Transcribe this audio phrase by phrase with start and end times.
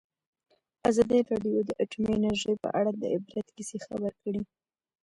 [0.89, 4.41] ازادي راډیو د اټومي انرژي په اړه د عبرت کیسې خبر کړي.